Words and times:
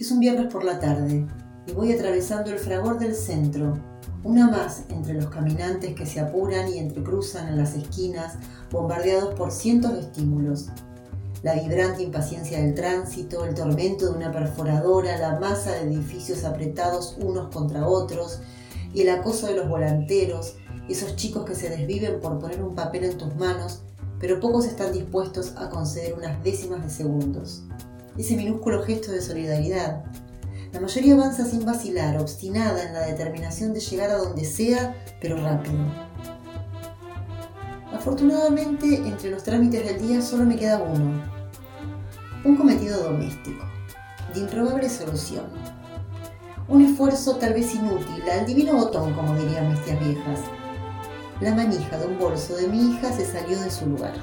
Es 0.00 0.10
un 0.10 0.18
viernes 0.18 0.50
por 0.50 0.64
la 0.64 0.80
tarde 0.80 1.26
y 1.66 1.72
voy 1.72 1.92
atravesando 1.92 2.50
el 2.50 2.58
fragor 2.58 2.98
del 2.98 3.14
centro, 3.14 3.78
una 4.24 4.50
más 4.50 4.84
entre 4.88 5.12
los 5.12 5.26
caminantes 5.26 5.94
que 5.94 6.06
se 6.06 6.20
apuran 6.20 6.72
y 6.72 6.78
entrecruzan 6.78 7.48
en 7.48 7.58
las 7.58 7.74
esquinas, 7.74 8.36
bombardeados 8.70 9.34
por 9.34 9.52
cientos 9.52 9.92
de 9.92 10.00
estímulos. 10.00 10.68
La 11.42 11.52
vibrante 11.52 12.02
impaciencia 12.02 12.62
del 12.62 12.72
tránsito, 12.72 13.44
el 13.44 13.54
tormento 13.54 14.06
de 14.06 14.16
una 14.16 14.32
perforadora, 14.32 15.18
la 15.18 15.38
masa 15.38 15.72
de 15.72 15.82
edificios 15.82 16.44
apretados 16.44 17.18
unos 17.20 17.54
contra 17.54 17.86
otros 17.86 18.40
y 18.94 19.02
el 19.02 19.10
acoso 19.10 19.48
de 19.48 19.56
los 19.56 19.68
volanteros, 19.68 20.56
esos 20.88 21.14
chicos 21.16 21.44
que 21.44 21.54
se 21.54 21.68
desviven 21.68 22.20
por 22.22 22.38
poner 22.38 22.62
un 22.62 22.74
papel 22.74 23.04
en 23.04 23.18
tus 23.18 23.36
manos, 23.36 23.82
pero 24.18 24.40
pocos 24.40 24.64
están 24.64 24.94
dispuestos 24.94 25.52
a 25.58 25.68
conceder 25.68 26.14
unas 26.14 26.42
décimas 26.42 26.82
de 26.82 26.88
segundos 26.88 27.64
ese 28.18 28.36
minúsculo 28.36 28.82
gesto 28.82 29.12
de 29.12 29.20
solidaridad. 29.20 30.04
La 30.72 30.80
mayoría 30.80 31.14
avanza 31.14 31.44
sin 31.44 31.64
vacilar, 31.64 32.18
obstinada 32.18 32.84
en 32.84 32.94
la 32.94 33.06
determinación 33.06 33.72
de 33.72 33.80
llegar 33.80 34.10
a 34.10 34.18
donde 34.18 34.44
sea, 34.44 34.94
pero 35.20 35.36
rápido. 35.36 35.78
Afortunadamente, 37.92 38.96
entre 38.96 39.30
los 39.30 39.42
trámites 39.42 39.84
del 39.84 40.06
día 40.06 40.22
solo 40.22 40.44
me 40.44 40.56
queda 40.56 40.82
uno. 40.82 41.22
Un 42.44 42.56
cometido 42.56 43.02
doméstico, 43.02 43.64
de 44.32 44.40
improbable 44.40 44.88
solución. 44.88 45.44
Un 46.68 46.82
esfuerzo 46.82 47.36
tal 47.36 47.52
vez 47.52 47.74
inútil, 47.74 48.22
al 48.30 48.46
divino 48.46 48.74
botón, 48.74 49.12
como 49.12 49.34
dirían 49.34 49.70
mis 49.70 49.84
tías 49.84 50.00
viejas. 50.00 50.40
La 51.40 51.54
manija 51.54 51.98
de 51.98 52.06
un 52.06 52.18
bolso 52.18 52.54
de 52.54 52.68
mi 52.68 52.92
hija 52.92 53.12
se 53.12 53.26
salió 53.26 53.60
de 53.60 53.70
su 53.70 53.86
lugar. 53.86 54.14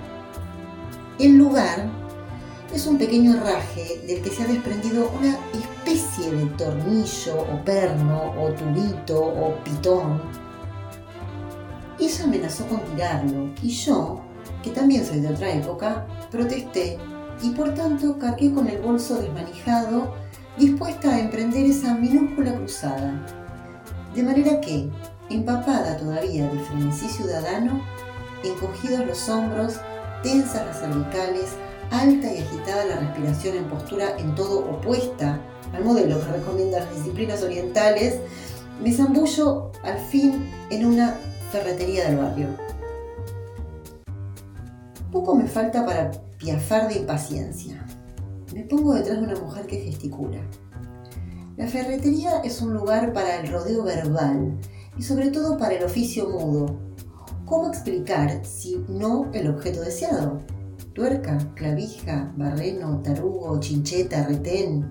El 1.20 1.38
lugar 1.38 1.90
es 2.74 2.86
un 2.86 2.98
pequeño 2.98 3.40
raje 3.42 4.02
del 4.06 4.22
que 4.22 4.30
se 4.30 4.44
ha 4.44 4.48
desprendido 4.48 5.10
una 5.18 5.38
especie 5.54 6.32
de 6.32 6.46
tornillo 6.58 7.42
o 7.42 7.64
perno 7.64 8.34
o 8.40 8.50
tubito 8.52 9.20
o 9.20 9.56
pitón. 9.64 10.22
Ella 12.00 12.24
amenazó 12.26 12.66
con 12.68 12.82
tirarlo 12.82 13.50
y 13.62 13.70
yo, 13.70 14.22
que 14.62 14.70
también 14.72 15.06
soy 15.06 15.22
de 15.22 15.30
otra 15.30 15.52
época, 15.52 16.06
protesté 16.30 16.98
y 17.42 17.52
por 17.52 17.74
tanto 17.74 18.18
cargué 18.20 18.54
con 18.54 18.68
el 18.68 18.80
bolso 18.80 19.16
desmanijado 19.20 20.14
dispuesta 20.58 21.14
a 21.14 21.20
emprender 21.20 21.66
esa 21.66 21.94
minúscula 21.96 22.54
cruzada. 22.54 23.26
De 24.14 24.24
manera 24.24 24.60
que, 24.60 24.90
empapada 25.30 25.98
todavía 25.98 26.50
de 26.50 26.60
frenesí 26.60 27.08
ciudadano, 27.08 27.82
encogidos 28.44 29.06
los 29.06 29.30
hombros, 29.30 29.80
tensas 30.24 30.66
las 30.66 30.80
cervicales, 30.80 31.56
alta 31.92 32.34
y 32.34 32.40
agitada 32.40 32.86
la 32.86 33.00
respiración 33.00 33.58
en 33.58 33.66
postura 33.66 34.18
en 34.18 34.36
todo 34.36 34.60
opuesta 34.60 35.40
al 35.74 35.84
modelo 35.84 36.20
que 36.20 36.32
recomiendan 36.32 36.86
las 36.86 36.96
disciplinas 36.96 37.44
orientales, 37.44 38.20
me 38.82 38.92
zambullo 38.94 39.72
al 39.84 39.98
fin 39.98 40.50
en 40.70 40.86
una 40.86 41.16
ferretería 41.52 42.08
del 42.08 42.18
barrio. 42.18 42.48
Poco 45.12 45.36
me 45.36 45.48
falta 45.48 45.86
para 45.86 46.12
piafar 46.38 46.88
de 46.88 47.00
impaciencia. 47.00 47.86
Me 48.54 48.64
pongo 48.64 48.94
detrás 48.94 49.18
de 49.18 49.24
una 49.24 49.40
mujer 49.40 49.66
que 49.66 49.80
gesticula. 49.80 50.40
La 51.58 51.68
ferretería 51.68 52.42
es 52.44 52.62
un 52.62 52.74
lugar 52.74 53.14
para 53.14 53.40
el 53.40 53.52
rodeo 53.52 53.84
verbal 53.84 54.58
y 54.98 55.02
sobre 55.02 55.32
todo 55.32 55.58
para 55.58 55.74
el 55.74 55.84
oficio 55.84 56.30
mudo. 56.30 56.78
¿Cómo 57.46 57.68
explicar 57.68 58.46
si 58.46 58.84
no 58.88 59.30
el 59.34 59.50
objeto 59.50 59.82
deseado? 59.82 60.42
Tuerca, 60.98 61.38
clavija, 61.54 62.34
barreno, 62.36 63.04
tarugo, 63.04 63.60
chincheta, 63.60 64.26
retén. 64.26 64.90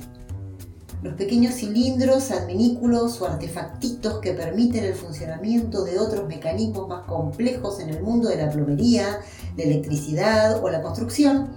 Los 1.02 1.14
pequeños 1.14 1.54
cilindros, 1.54 2.30
adminículos 2.30 3.20
o 3.20 3.26
artefactitos 3.26 4.20
que 4.20 4.32
permiten 4.32 4.84
el 4.84 4.94
funcionamiento 4.94 5.84
de 5.84 5.98
otros 5.98 6.28
mecanismos 6.28 6.88
más 6.88 7.06
complejos 7.06 7.80
en 7.80 7.90
el 7.90 8.04
mundo 8.04 8.28
de 8.28 8.36
la 8.36 8.50
plomería, 8.50 9.18
la 9.56 9.64
electricidad 9.64 10.62
o 10.62 10.70
la 10.70 10.80
construcción, 10.80 11.48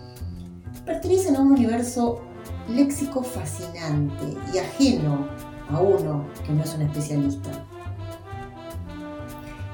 pertenecen 0.83 1.35
a 1.35 1.41
un 1.41 1.51
universo 1.51 2.19
léxico 2.67 3.21
fascinante 3.21 4.35
y 4.51 4.57
ajeno 4.57 5.27
a 5.69 5.79
uno 5.79 6.25
que 6.43 6.53
no 6.53 6.63
es 6.63 6.73
un 6.73 6.81
especialista. 6.81 7.51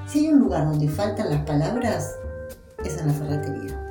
Si 0.06 0.20
hay 0.20 0.34
un 0.34 0.40
lugar 0.40 0.66
donde 0.66 0.90
faltan 0.90 1.30
las 1.30 1.46
palabras, 1.46 2.18
es 2.84 2.98
en 2.98 3.08
la 3.08 3.14
ferretería. 3.14 3.85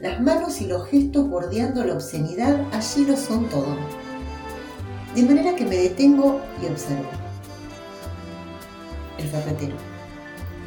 Las 0.00 0.20
manos 0.20 0.60
y 0.60 0.66
los 0.66 0.86
gestos 0.86 1.28
bordeando 1.28 1.84
la 1.84 1.94
obscenidad 1.94 2.56
allí 2.72 3.04
lo 3.04 3.16
son 3.16 3.48
todo. 3.48 3.76
De 5.12 5.22
manera 5.24 5.56
que 5.56 5.64
me 5.64 5.76
detengo 5.76 6.40
y 6.62 6.66
observo. 6.66 7.08
El 9.18 9.26
ferretero. 9.26 9.76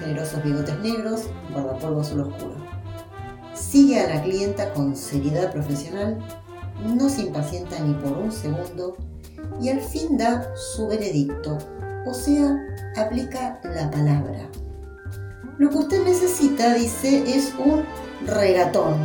Generosos 0.02 0.44
bigotes 0.44 0.78
negros, 0.80 1.28
guardapolvo 1.54 2.02
azul 2.02 2.22
oscuro. 2.22 2.56
Sigue 3.54 4.02
a 4.02 4.16
la 4.16 4.22
clienta 4.22 4.74
con 4.74 4.98
seriedad 4.98 5.54
profesional, 5.54 6.18
no 6.86 7.08
se 7.08 7.22
impacienta 7.22 7.80
ni 7.80 7.94
por 7.94 8.18
un 8.18 8.34
segundo 8.34 8.98
y 9.62 9.70
al 9.70 9.80
fin 9.80 10.18
da 10.18 10.54
su 10.56 10.88
veredicto, 10.88 11.58
o 12.06 12.14
sea, 12.14 12.58
aplica 12.98 13.62
la 13.64 13.90
palabra. 13.90 14.50
Lo 15.58 15.70
que 15.70 15.78
usted 15.78 16.04
necesita, 16.04 16.74
dice, 16.74 17.24
es 17.28 17.54
un 17.64 17.84
regatón. 18.28 18.96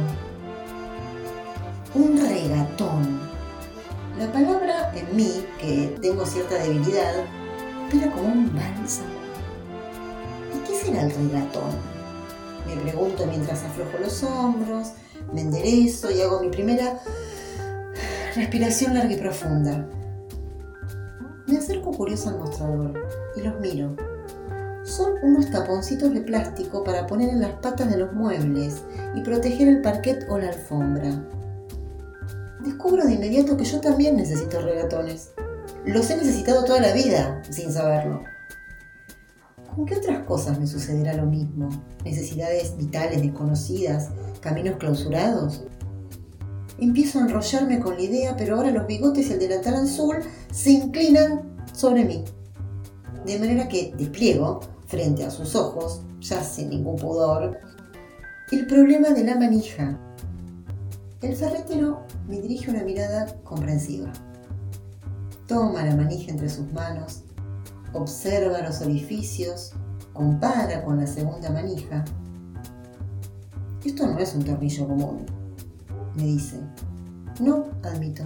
Un 1.95 2.21
regatón. 2.21 3.21
La 4.19 4.31
palabra 4.33 4.93
en 4.95 5.17
mí, 5.17 5.45
que 5.59 5.97
tengo 6.01 6.25
cierta 6.25 6.57
debilidad, 6.57 7.15
espera 7.85 8.11
como 8.13 8.29
un 8.29 8.55
bálsamo. 8.55 9.09
¿Y 10.55 10.67
qué 10.67 10.75
será 10.75 11.03
el 11.03 11.11
regatón? 11.11 11.97
Me 12.67 12.77
pregunto 12.83 13.27
mientras 13.27 13.63
aflojo 13.63 13.99
los 14.01 14.23
hombros, 14.23 14.93
me 15.33 15.43
enderezo 15.43 16.11
y 16.11 16.21
hago 16.23 16.41
mi 16.41 16.49
primera 16.49 17.01
respiración 18.35 18.95
larga 18.95 19.13
y 19.13 19.17
profunda. 19.17 19.87
Me 21.47 21.59
acerco 21.59 21.93
curioso 21.93 22.31
al 22.31 22.39
mostrador 22.39 22.93
y 23.37 23.41
los 23.41 23.61
miro 23.61 23.97
son 24.87 25.15
unos 25.23 25.51
taponcitos 25.51 26.15
de 26.15 26.21
plástico 26.21 26.85
para 26.85 27.07
poner 27.07 27.29
en 27.29 27.41
las 27.41 27.53
patas 27.55 27.91
de 27.91 27.99
los 27.99 28.13
muebles 28.13 28.83
y 29.17 29.21
proteger 29.21 29.67
el 29.69 29.83
parquet 29.83 30.25
o 30.29 30.39
la 30.39 30.49
alfombra. 30.49 31.25
Descubro 32.61 33.05
de 33.05 33.15
inmediato 33.15 33.57
que 33.57 33.65
yo 33.65 33.81
también 33.81 34.17
necesito 34.17 34.61
regatones. 34.61 35.33
Los 35.85 36.09
he 36.11 36.17
necesitado 36.17 36.65
toda 36.65 36.81
la 36.81 36.93
vida, 36.93 37.43
sin 37.51 37.73
saberlo. 37.73 38.23
¿Con 39.75 39.87
qué 39.87 39.97
otras 39.97 40.23
cosas 40.23 40.59
me 40.59 40.67
sucederá 40.67 41.15
lo 41.15 41.27
mismo? 41.27 41.69
¿Necesidades 42.05 42.77
vitales 42.77 43.23
desconocidas? 43.23 44.11
¿Caminos 44.41 44.77
clausurados? 44.77 45.65
Empiezo 46.79 47.19
a 47.19 47.23
enrollarme 47.23 47.81
con 47.81 47.95
la 47.97 48.03
idea, 48.03 48.37
pero 48.37 48.57
ahora 48.57 48.71
los 48.71 48.87
bigotes 48.87 49.29
y 49.29 49.33
el 49.33 49.39
delantal 49.41 49.75
azul 49.75 50.17
se 50.53 50.71
inclinan 50.71 51.57
sobre 51.73 52.05
mí. 52.05 52.25
De 53.25 53.39
manera 53.39 53.69
que 53.69 53.93
despliego 53.99 54.61
frente 54.87 55.25
a 55.25 55.31
sus 55.31 55.55
ojos, 55.55 56.03
ya 56.21 56.43
sin 56.43 56.71
ningún 56.71 56.97
pudor, 56.97 57.59
el 58.53 58.67
problema 58.67 59.11
de 59.11 59.25
la 59.25 59.37
manija. 59.37 59.99
El 61.21 61.35
ferretero 61.35 62.07
me 62.29 62.41
dirige 62.41 62.71
una 62.71 62.85
mirada 62.85 63.27
comprensiva. 63.43 64.13
Toma 65.49 65.85
la 65.85 65.97
manija 65.97 66.31
entre 66.31 66.49
sus 66.49 66.73
manos, 66.73 67.23
observa 67.93 68.61
los 68.61 68.81
orificios, 68.81 69.73
compara 70.13 70.85
con 70.85 70.99
la 70.99 71.07
segunda 71.07 71.51
manija. 71.51 72.05
Esto 73.85 74.07
no 74.07 74.19
es 74.19 74.35
un 74.35 74.45
tornillo 74.45 74.87
común, 74.87 75.27
me 76.17 76.25
dice. 76.25 76.61
No, 77.41 77.67
admito, 77.83 78.25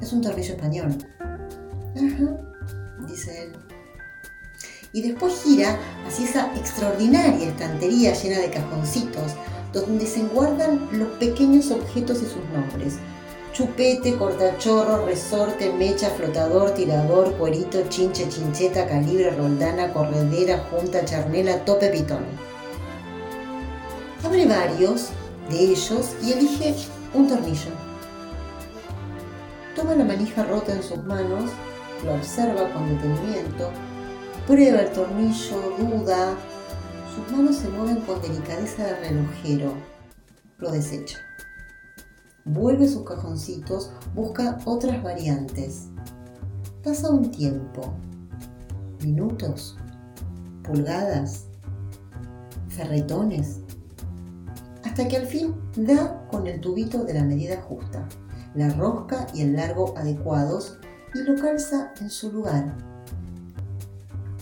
es 0.00 0.12
un 0.12 0.22
tornillo 0.22 0.54
español. 0.54 0.96
Ajá, 1.96 3.06
dice 3.06 3.44
él 3.44 3.65
y 4.96 5.02
después 5.02 5.42
gira 5.44 5.78
hacia 6.08 6.24
esa 6.24 6.56
extraordinaria 6.56 7.48
estantería 7.48 8.14
llena 8.14 8.38
de 8.38 8.48
cajoncitos 8.48 9.34
donde 9.74 10.06
se 10.06 10.22
guardan 10.22 10.88
los 10.90 11.08
pequeños 11.18 11.70
objetos 11.70 12.22
y 12.22 12.24
sus 12.24 12.42
nombres. 12.54 12.94
Chupete, 13.52 14.16
cortachorro, 14.16 15.04
resorte, 15.04 15.70
mecha, 15.70 16.08
flotador, 16.08 16.70
tirador, 16.70 17.30
cuerito, 17.34 17.82
chinche, 17.90 18.26
chincheta, 18.30 18.88
calibre, 18.88 19.32
roldana, 19.32 19.92
corredera, 19.92 20.66
junta, 20.70 21.04
charnela, 21.04 21.62
tope, 21.66 21.90
pitón. 21.90 22.24
Abre 24.24 24.46
varios 24.46 25.10
de 25.50 25.60
ellos 25.60 26.12
y 26.24 26.32
elige 26.32 26.74
un 27.12 27.28
tornillo. 27.28 27.70
Toma 29.74 29.94
la 29.94 30.04
manija 30.04 30.42
rota 30.44 30.72
en 30.72 30.82
sus 30.82 31.04
manos, 31.04 31.50
lo 32.02 32.14
observa 32.14 32.72
con 32.72 32.88
detenimiento, 32.88 33.70
Prueba 34.46 34.82
el 34.82 34.92
tornillo, 34.92 35.74
duda. 35.76 36.36
Sus 37.12 37.36
manos 37.36 37.56
se 37.56 37.68
mueven 37.68 38.00
con 38.02 38.22
delicadeza 38.22 38.84
de 38.84 39.08
relojero. 39.08 39.72
Lo 40.58 40.70
desecha. 40.70 41.18
vuelve 42.44 42.86
sus 42.86 43.02
cajoncitos, 43.04 43.90
busca 44.14 44.58
otras 44.64 45.02
variantes. 45.02 45.88
Pasa 46.84 47.10
un 47.10 47.32
tiempo, 47.32 47.92
minutos, 49.02 49.76
pulgadas, 50.62 51.46
ferretones, 52.68 53.62
hasta 54.84 55.08
que 55.08 55.16
al 55.16 55.26
fin 55.26 55.56
da 55.74 56.24
con 56.30 56.46
el 56.46 56.60
tubito 56.60 57.02
de 57.02 57.14
la 57.14 57.24
medida 57.24 57.60
justa, 57.62 58.08
la 58.54 58.68
rosca 58.74 59.26
y 59.34 59.40
el 59.40 59.56
largo 59.56 59.92
adecuados 59.98 60.78
y 61.14 61.18
lo 61.24 61.34
calza 61.34 61.92
en 62.00 62.10
su 62.10 62.30
lugar. 62.30 62.95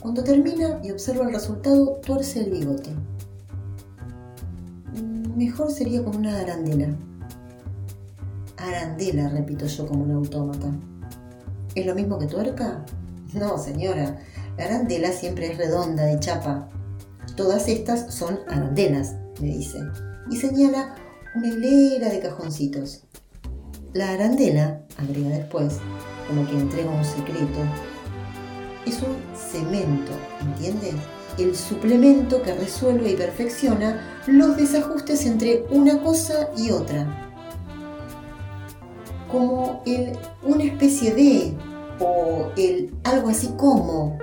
Cuando 0.04 0.22
termina 0.22 0.80
y 0.82 0.90
observa 0.90 1.24
el 1.24 1.32
resultado, 1.32 1.98
tuerce 2.04 2.40
el 2.40 2.50
bigote. 2.50 2.90
Mejor 5.34 5.70
sería 5.70 6.04
con 6.04 6.16
una 6.16 6.40
arandela. 6.40 6.94
Arandela, 8.58 9.30
repito 9.30 9.64
yo 9.64 9.86
como 9.86 10.04
un 10.04 10.10
autómata. 10.10 10.66
¿Es 11.74 11.86
lo 11.86 11.94
mismo 11.94 12.18
que 12.18 12.26
tuerca? 12.26 12.84
No, 13.32 13.56
señora. 13.56 14.18
La 14.58 14.66
arandela 14.66 15.10
siempre 15.10 15.50
es 15.50 15.56
redonda, 15.56 16.04
de 16.04 16.20
chapa. 16.20 16.68
Todas 17.34 17.66
estas 17.68 18.12
son 18.14 18.40
arandelas, 18.46 19.14
me 19.40 19.46
dice 19.46 19.78
y 20.30 20.36
señala 20.36 20.96
una 21.34 21.48
hilera 21.48 22.10
de 22.10 22.20
cajoncitos. 22.20 23.04
La 23.94 24.10
arandela, 24.10 24.82
agrega 24.98 25.30
después, 25.30 25.78
como 26.28 26.44
quien 26.44 26.60
entrega 26.60 26.90
un 26.90 27.04
secreto, 27.06 27.60
es 28.86 29.02
un 29.02 29.16
cemento, 29.34 30.12
¿entiendes? 30.40 30.94
El 31.38 31.56
suplemento 31.56 32.42
que 32.42 32.54
resuelve 32.54 33.10
y 33.10 33.16
perfecciona 33.16 34.20
los 34.26 34.56
desajustes 34.56 35.26
entre 35.26 35.64
una 35.70 36.00
cosa 36.02 36.50
y 36.56 36.70
otra. 36.70 37.06
Como 39.30 39.82
el 39.86 40.12
una 40.42 40.64
especie 40.64 41.14
de 41.14 41.54
o 41.98 42.52
el 42.56 42.94
algo 43.04 43.28
así 43.30 43.48
como 43.56 44.18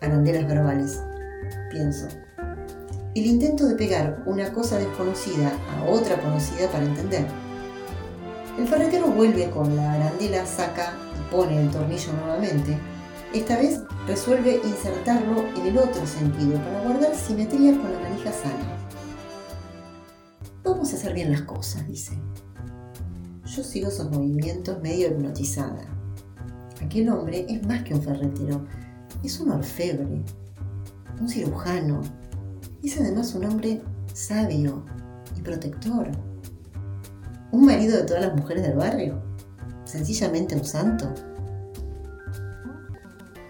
arandelas 0.00 0.46
verbales, 0.46 1.00
pienso 1.70 2.06
el 3.14 3.26
intento 3.26 3.66
de 3.66 3.76
pegar 3.76 4.22
una 4.26 4.52
cosa 4.52 4.76
desconocida 4.78 5.52
a 5.70 5.88
otra 5.88 6.20
conocida 6.20 6.68
para 6.68 6.84
entender. 6.84 7.24
El 8.58 8.66
ferretero 8.66 9.06
vuelve 9.06 9.50
con 9.50 9.74
la 9.76 9.92
arandela, 9.92 10.44
saca 10.46 10.94
y 11.16 11.32
pone 11.32 11.60
el 11.60 11.70
tornillo 11.70 12.12
nuevamente. 12.12 12.76
Esta 13.34 13.56
vez 13.56 13.80
resuelve 14.06 14.60
insertarlo 14.64 15.44
en 15.56 15.66
el 15.66 15.76
otro 15.76 16.06
sentido 16.06 16.56
para 16.58 16.82
guardar 16.82 17.16
simetría 17.16 17.72
con 17.72 17.92
la 17.92 17.98
manija 17.98 18.30
sana. 18.30 18.78
Vamos 20.62 20.92
a 20.92 20.96
hacer 20.96 21.14
bien 21.14 21.32
las 21.32 21.42
cosas, 21.42 21.84
dice. 21.88 22.16
Yo 23.44 23.64
sigo 23.64 23.88
esos 23.88 24.08
movimientos 24.08 24.80
medio 24.80 25.08
hipnotizada. 25.08 25.82
Aquel 26.80 27.08
hombre 27.08 27.44
es 27.48 27.66
más 27.66 27.82
que 27.82 27.94
un 27.94 28.02
ferretero, 28.02 28.64
es 29.24 29.40
un 29.40 29.50
orfebre, 29.50 30.24
un 31.20 31.28
cirujano, 31.28 32.02
es 32.84 32.96
además 33.00 33.34
un 33.34 33.46
hombre 33.46 33.82
sabio 34.12 34.84
y 35.36 35.40
protector. 35.40 36.08
Un 37.50 37.66
marido 37.66 37.96
de 37.96 38.04
todas 38.04 38.26
las 38.26 38.36
mujeres 38.36 38.62
del 38.62 38.76
barrio. 38.76 39.20
Sencillamente 39.86 40.54
un 40.54 40.64
santo. 40.64 41.12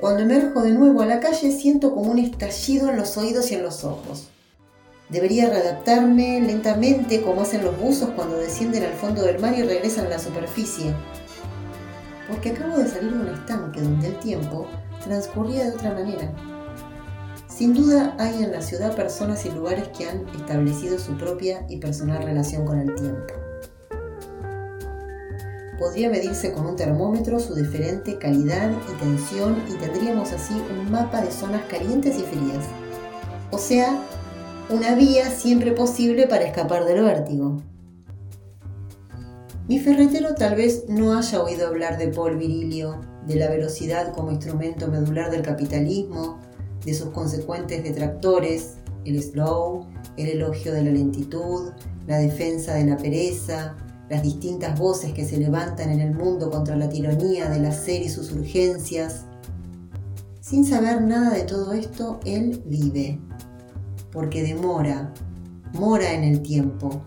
Cuando 0.04 0.22
emerjo 0.22 0.60
de 0.60 0.72
nuevo 0.72 1.00
a 1.00 1.06
la 1.06 1.18
calle 1.18 1.50
siento 1.50 1.94
como 1.94 2.10
un 2.10 2.18
estallido 2.18 2.90
en 2.90 2.98
los 2.98 3.16
oídos 3.16 3.50
y 3.50 3.54
en 3.54 3.62
los 3.62 3.84
ojos. 3.84 4.28
Debería 5.08 5.48
readaptarme 5.48 6.42
lentamente 6.42 7.22
como 7.22 7.40
hacen 7.40 7.64
los 7.64 7.80
buzos 7.80 8.10
cuando 8.10 8.36
descienden 8.36 8.84
al 8.84 8.92
fondo 8.92 9.22
del 9.22 9.38
mar 9.38 9.58
y 9.58 9.62
regresan 9.62 10.04
a 10.04 10.10
la 10.10 10.18
superficie. 10.18 10.94
Porque 12.28 12.50
acabo 12.50 12.76
de 12.76 12.86
salir 12.86 13.14
de 13.14 13.18
un 13.18 13.28
estanque 13.28 13.80
donde 13.80 14.08
el 14.08 14.18
tiempo 14.18 14.66
transcurría 15.02 15.64
de 15.64 15.70
otra 15.70 15.94
manera. 15.94 16.30
Sin 17.48 17.72
duda 17.72 18.14
hay 18.18 18.42
en 18.42 18.52
la 18.52 18.60
ciudad 18.60 18.94
personas 18.94 19.46
y 19.46 19.52
lugares 19.52 19.88
que 19.96 20.06
han 20.06 20.28
establecido 20.36 20.98
su 20.98 21.16
propia 21.16 21.64
y 21.70 21.78
personal 21.78 22.22
relación 22.22 22.66
con 22.66 22.78
el 22.78 22.94
tiempo. 22.94 23.43
Podría 25.84 26.08
medirse 26.08 26.50
con 26.50 26.64
un 26.64 26.76
termómetro 26.76 27.38
su 27.38 27.54
diferente 27.54 28.16
calidad 28.16 28.72
y 28.90 29.04
tensión 29.04 29.62
y 29.68 29.74
tendríamos 29.74 30.32
así 30.32 30.54
un 30.54 30.90
mapa 30.90 31.20
de 31.20 31.30
zonas 31.30 31.60
calientes 31.68 32.16
y 32.16 32.22
frías. 32.22 32.64
O 33.50 33.58
sea, 33.58 34.02
una 34.70 34.94
vía 34.94 35.28
siempre 35.28 35.72
posible 35.72 36.26
para 36.26 36.44
escapar 36.44 36.86
del 36.86 37.04
vértigo. 37.04 37.62
Mi 39.68 39.78
ferretero 39.78 40.34
tal 40.34 40.54
vez 40.54 40.88
no 40.88 41.18
haya 41.18 41.42
oído 41.42 41.66
hablar 41.66 41.98
de 41.98 42.08
Paul 42.08 42.38
Virilio, 42.38 43.02
de 43.26 43.34
la 43.34 43.50
velocidad 43.50 44.14
como 44.14 44.30
instrumento 44.30 44.88
medular 44.88 45.30
del 45.30 45.42
capitalismo, 45.42 46.38
de 46.82 46.94
sus 46.94 47.10
consecuentes 47.10 47.84
detractores, 47.84 48.76
el 49.04 49.22
slow, 49.22 49.86
el 50.16 50.30
elogio 50.30 50.72
de 50.72 50.82
la 50.82 50.92
lentitud, 50.92 51.72
la 52.06 52.16
defensa 52.16 52.72
de 52.72 52.86
la 52.86 52.96
pereza, 52.96 53.76
las 54.08 54.22
distintas 54.22 54.78
voces 54.78 55.12
que 55.12 55.24
se 55.24 55.38
levantan 55.38 55.90
en 55.90 56.00
el 56.00 56.14
mundo 56.14 56.50
contra 56.50 56.76
la 56.76 56.88
tiranía 56.88 57.48
del 57.48 57.66
hacer 57.66 58.02
y 58.02 58.08
sus 58.08 58.32
urgencias. 58.32 59.24
Sin 60.40 60.64
saber 60.64 61.02
nada 61.02 61.30
de 61.30 61.44
todo 61.44 61.72
esto, 61.72 62.20
él 62.24 62.62
vive, 62.66 63.20
porque 64.12 64.42
demora, 64.42 65.12
mora 65.72 66.12
en 66.12 66.24
el 66.24 66.42
tiempo. 66.42 67.02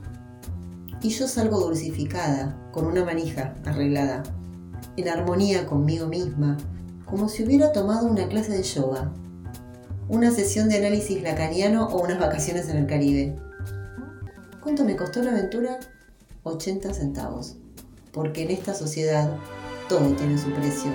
Y 1.02 1.10
yo 1.10 1.28
salgo 1.28 1.60
dulcificada, 1.60 2.60
con 2.72 2.86
una 2.86 3.06
manija 3.06 3.56
arreglada, 3.66 4.24
en 4.96 5.08
armonía 5.08 5.68
conmigo 5.68 6.08
misma, 6.08 6.58
como 7.06 7.30
si 7.30 7.44
hubiera 7.44 7.72
tomado 7.72 8.08
una 8.08 8.28
clase 8.28 8.54
de 8.54 8.64
yoga 8.64 9.14
una 10.10 10.32
sesión 10.32 10.70
de 10.70 10.78
análisis 10.78 11.22
lacaniano 11.22 11.88
o 11.88 12.02
unas 12.02 12.20
vacaciones 12.20 12.70
en 12.70 12.78
el 12.78 12.88
Caribe. 12.88 13.36
¿Cuánto 14.62 14.86
me 14.86 14.96
costó 14.96 15.22
la 15.22 15.32
aventura? 15.32 15.80
80 16.48 16.94
centavos. 16.94 17.56
Porque 18.12 18.44
en 18.44 18.52
esta 18.52 18.74
sociedad 18.74 19.38
todo 19.90 20.12
tiene 20.16 20.38
su 20.38 20.52
precio, 20.52 20.92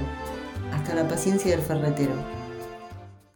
hasta 0.72 0.94
la 0.94 1.08
paciencia 1.08 1.50
del 1.50 1.64
ferretero. 1.64 2.14